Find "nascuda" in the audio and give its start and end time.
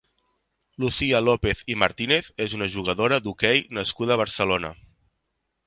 3.81-4.17